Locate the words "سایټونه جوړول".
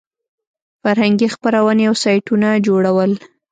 2.03-3.11